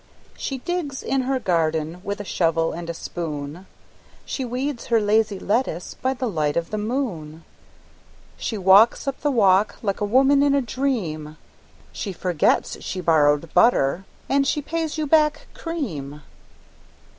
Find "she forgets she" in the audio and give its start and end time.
11.91-12.99